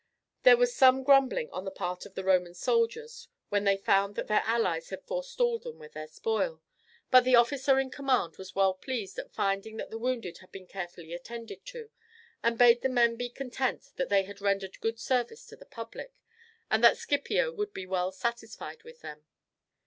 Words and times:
There 0.41 0.57
was 0.57 0.73
some 0.75 1.03
grumbling 1.03 1.51
on 1.51 1.63
the 1.63 1.69
part 1.69 2.07
of 2.07 2.15
the 2.15 2.23
Roman 2.23 2.55
soldiers 2.55 3.27
when 3.49 3.65
they 3.65 3.77
found 3.77 4.15
that 4.15 4.25
their 4.25 4.41
allies 4.47 4.89
had 4.89 5.05
forestalled 5.05 5.61
them 5.61 5.77
with 5.77 5.93
the 5.93 6.07
spoil; 6.07 6.59
but 7.11 7.23
the 7.23 7.35
officer 7.35 7.79
in 7.79 7.91
command 7.91 8.37
was 8.37 8.55
well 8.55 8.73
pleased 8.73 9.19
at 9.19 9.31
finding 9.31 9.77
that 9.77 9.91
the 9.91 9.99
wounded 9.99 10.39
had 10.39 10.51
been 10.51 10.65
carefully 10.65 11.13
attended 11.13 11.63
to, 11.67 11.91
and 12.41 12.57
bade 12.57 12.81
the 12.81 12.89
men 12.89 13.15
be 13.15 13.29
content 13.29 13.91
that 13.97 14.09
they 14.09 14.23
had 14.23 14.41
rendered 14.41 14.79
good 14.81 14.97
service 14.99 15.45
to 15.45 15.55
the 15.55 15.67
public, 15.67 16.15
and 16.71 16.83
that 16.83 16.97
Scipio 16.97 17.51
would 17.51 17.71
be 17.71 17.85
well 17.85 18.11
satisfied 18.11 18.81
with 18.81 19.01
them. 19.01 19.23